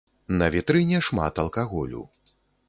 [0.39, 2.03] На вітрыне шмат алкаголю.